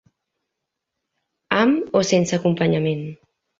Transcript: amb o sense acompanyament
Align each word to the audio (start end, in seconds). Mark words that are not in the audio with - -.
amb 1.59 1.95
o 2.01 2.03
sense 2.15 2.41
acompanyament 2.41 3.07